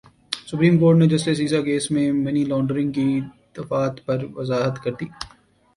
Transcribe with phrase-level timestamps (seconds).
[0.47, 3.07] supreme court نے justice Isa case میں money laundering کی
[3.57, 5.05] دفعات پر وضاحت کردی